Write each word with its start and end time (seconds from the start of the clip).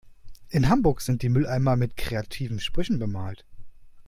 In 0.49 0.67
Hamburg 0.67 1.01
sind 1.01 1.21
die 1.21 1.29
Mülleimer 1.29 1.75
mit 1.75 1.95
kreativen 1.95 2.59
Sprüchen 2.59 2.97
bemalt. 2.97 3.45